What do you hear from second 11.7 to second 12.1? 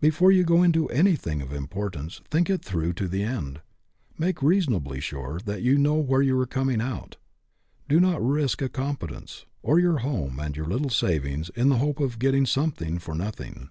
the hope